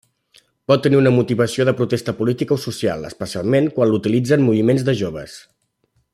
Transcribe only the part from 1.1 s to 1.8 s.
motivació de